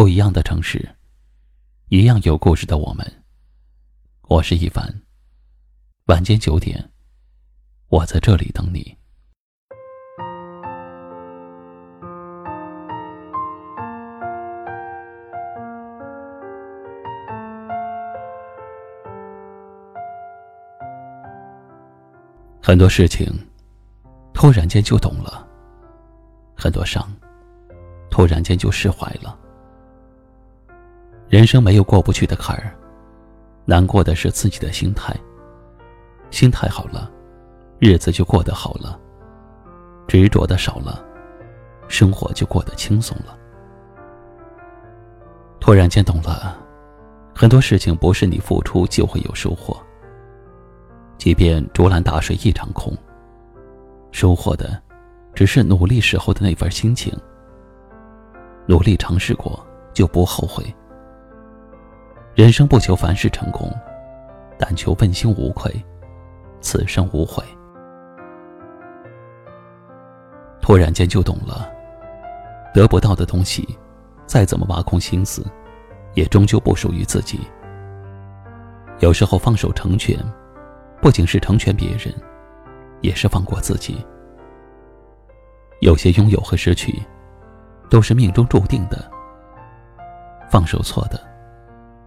[0.00, 0.96] 不一样的城市，
[1.90, 3.06] 一样有故事的我们。
[4.28, 5.02] 我是一凡。
[6.06, 6.90] 晚间九点，
[7.88, 8.96] 我在这里等你。
[22.62, 23.30] 很多事情，
[24.32, 25.46] 突然间就懂了；
[26.56, 27.06] 很多伤，
[28.10, 29.38] 突然间就释怀了。
[31.30, 32.74] 人生没有过不去的坎儿，
[33.64, 35.14] 难过的是自己的心态。
[36.32, 37.08] 心态好了，
[37.78, 38.98] 日子就过得好了；
[40.08, 41.00] 执着的少了，
[41.86, 43.38] 生活就过得轻松了。
[45.60, 46.58] 突然间懂了，
[47.32, 49.80] 很多事情不是你付出就会有收获。
[51.16, 52.92] 即便竹篮打水一场空，
[54.10, 54.82] 收获的
[55.32, 57.16] 只是努力时候的那份心情。
[58.66, 60.64] 努力尝试过，就不后悔。
[62.40, 63.70] 人生不求凡事成功，
[64.58, 65.70] 但求问心无愧，
[66.62, 67.44] 此生无悔。
[70.58, 71.70] 突然间就懂了，
[72.72, 73.78] 得不到的东西，
[74.24, 75.44] 再怎么挖空心思，
[76.14, 77.40] 也终究不属于自己。
[79.00, 80.16] 有时候放手成全，
[81.02, 82.10] 不仅是成全别人，
[83.02, 84.02] 也是放过自己。
[85.80, 87.02] 有些拥有和失去，
[87.90, 89.10] 都是命中注定的。
[90.50, 91.28] 放手错的。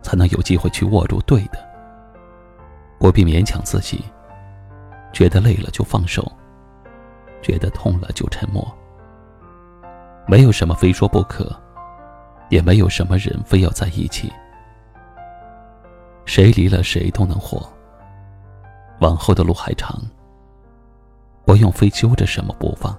[0.04, 1.58] 才能有机会去握住对的，
[3.00, 4.04] 不必勉强自己。
[5.14, 6.32] 觉得累了就放手，
[7.42, 8.66] 觉得痛了就沉默。
[10.28, 11.56] 没有什么非说不可，
[12.50, 14.32] 也没有什么人非要在一起。
[16.26, 17.62] 谁离了谁都能活。
[19.00, 20.02] 往后的路还长，
[21.46, 22.98] 不用非揪着什么不放。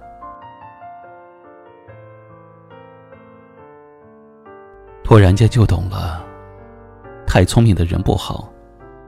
[5.03, 6.24] 突然间就懂了。
[7.35, 8.49] 太聪明的人不好，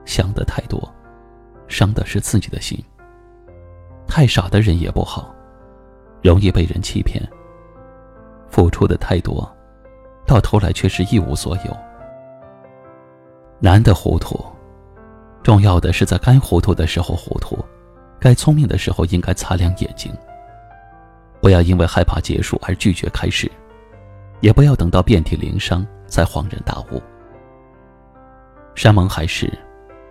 [0.03, 0.93] 想的太多，
[1.69, 2.77] 伤的是自己的心。
[4.05, 5.33] 太傻的人也不好，
[6.21, 7.25] 容易被人欺骗。
[8.49, 9.49] 付出的太多，
[10.25, 11.77] 到头来却是一无所有。
[13.61, 14.37] 难得糊涂，
[15.41, 17.57] 重要的是在该糊涂的时候糊涂，
[18.19, 20.13] 该聪明的时候应该擦亮眼睛。
[21.39, 23.49] 不要因为害怕结束而拒绝开始，
[24.41, 27.01] 也不要等到遍体鳞伤才恍然大悟。
[28.77, 29.51] 山盟海誓，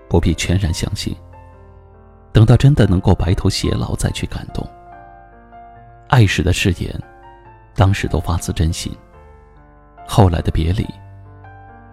[0.09, 1.17] 不必全然相信。
[2.33, 4.69] 等到真的能够白头偕老，再去感动。
[6.09, 6.93] 爱时的誓言，
[7.77, 8.93] 当时都发自真心。
[10.05, 10.85] 后来的别离，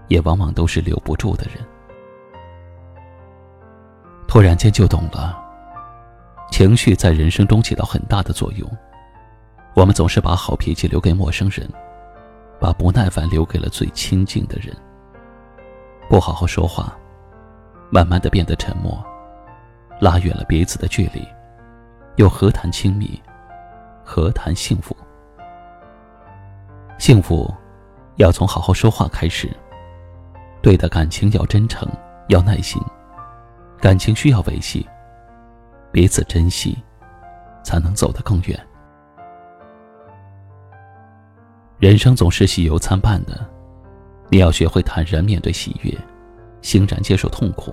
[0.08, 1.64] 也往往都是留不住的人。
[4.28, 5.40] 突然间就懂了，
[6.50, 8.68] 情绪在人生中起到很大的作用。
[9.76, 11.70] 我们总是把好脾气留给陌生人，
[12.60, 14.76] 把不耐烦留给了最亲近的人。
[16.14, 16.96] 不好好说话，
[17.90, 19.04] 慢慢的变得沉默，
[20.00, 21.28] 拉远了彼此的距离，
[22.18, 23.20] 又何谈亲密，
[24.06, 24.96] 何谈幸福？
[27.00, 27.52] 幸福，
[28.18, 29.50] 要从好好说话开始。
[30.62, 31.90] 对的感情要真诚，
[32.28, 32.80] 要耐心，
[33.82, 34.88] 感情需要维系，
[35.92, 36.78] 彼此珍惜，
[37.64, 38.68] 才能走得更远。
[41.80, 43.53] 人生总是喜忧参半的。
[44.34, 45.96] 你要学会坦然面对喜悦，
[46.64, 47.72] 欣然接受痛苦。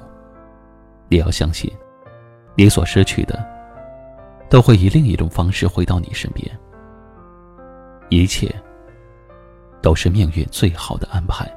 [1.09, 1.73] 你要相信，
[2.55, 3.43] 你所失去的，
[4.51, 6.47] 都会以另一种方式回到你身边。
[8.11, 8.55] 一切，
[9.81, 11.51] 都是命运最好的安排。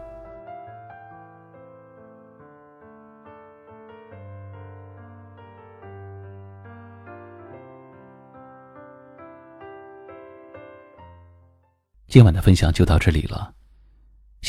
[12.08, 13.54] 今晚的分享就到这里了。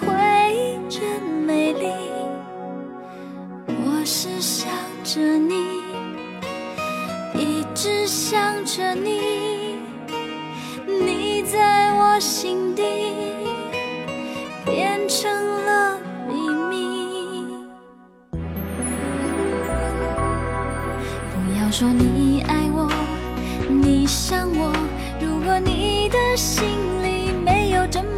[0.00, 0.06] 回
[0.54, 1.86] 忆真美丽。
[3.66, 4.68] 我是想
[5.04, 5.54] 着你，
[7.34, 9.76] 一直想着你，
[10.86, 12.82] 你在我心底
[14.64, 15.30] 变成
[15.64, 15.98] 了
[16.28, 16.34] 秘
[16.70, 16.76] 密。
[21.32, 22.88] 不要说你爱我，
[23.68, 24.72] 你想我，
[25.20, 26.66] 如果你的心
[27.02, 28.17] 里没有这么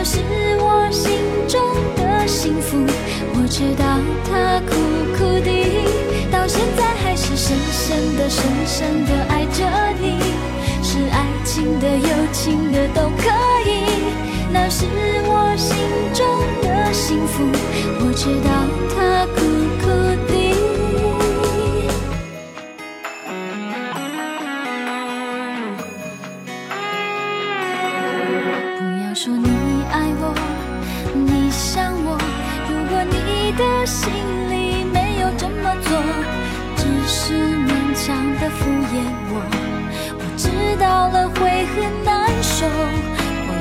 [0.00, 0.20] 那是
[0.60, 1.10] 我心
[1.48, 1.60] 中
[1.96, 2.78] 的幸福，
[3.34, 3.98] 我知道
[4.30, 4.76] 它苦
[5.18, 5.57] 苦的，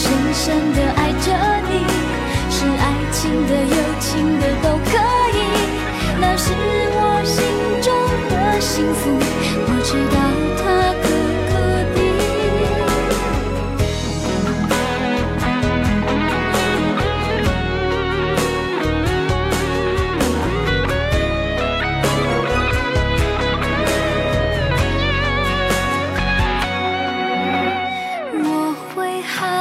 [0.00, 1.49] 深、深的爱着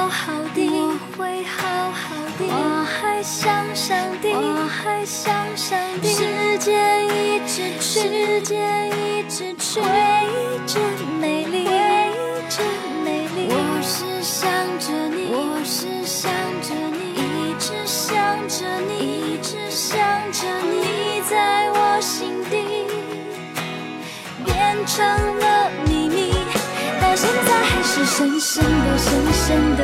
[0.09, 3.45] 好好的，我会好好的，我还想
[3.75, 6.07] 上帝，我还想上帝。
[6.07, 9.88] 时间一直去，时间一直去，回
[10.33, 10.81] 忆真
[11.19, 11.73] 美丽，回
[12.09, 12.65] 忆真
[13.03, 13.50] 美丽。
[13.51, 16.31] 我是想着你，我是想
[16.63, 18.17] 着你，一直想
[18.47, 20.00] 着你，一直想
[20.31, 22.88] 着你，你在我心底。
[24.44, 25.05] 变成
[25.39, 26.33] 了秘密，
[27.00, 29.83] 到现在还是深深的、深深的